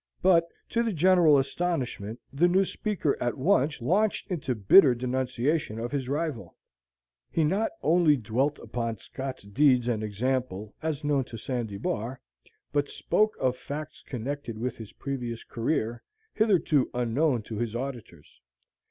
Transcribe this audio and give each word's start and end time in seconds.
But, 0.23 0.47
to 0.69 0.81
the 0.81 0.93
general 0.93 1.37
astonishment, 1.37 2.19
the 2.33 2.47
new 2.47 2.65
speaker 2.65 3.15
at 3.21 3.37
once 3.37 3.83
launched 3.83 4.31
into 4.31 4.55
bitter 4.55 4.95
denunciation 4.95 5.77
of 5.77 5.91
his 5.91 6.09
rival. 6.09 6.55
He 7.29 7.43
not 7.43 7.69
only 7.83 8.17
dwelt 8.17 8.57
upon 8.57 8.97
Scott's 8.97 9.43
deeds 9.43 9.87
and 9.87 10.01
example, 10.01 10.73
as 10.81 11.03
known 11.03 11.25
to 11.25 11.37
Sandy 11.37 11.77
Bar, 11.77 12.19
but 12.73 12.89
spoke 12.89 13.35
of 13.39 13.55
facts 13.55 14.01
connected 14.01 14.57
with 14.57 14.75
his 14.77 14.91
previous 14.93 15.43
career, 15.43 16.01
hitherto 16.33 16.89
unknown 16.95 17.43
to 17.43 17.57
his 17.57 17.75
auditors. 17.75 18.41